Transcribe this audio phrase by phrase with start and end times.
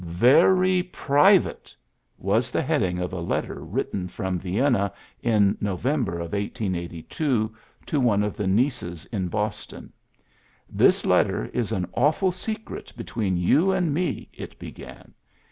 [0.01, 1.65] ^^ Very private!
[1.65, 1.73] ^^
[2.17, 8.23] was the heading of a letter written from Vienna in ISTovember of 1882 to one
[8.23, 9.93] of the nieces in Boston.
[10.15, 10.17] ^^
[10.67, 15.13] This letter is an awful secret between you and me," it began.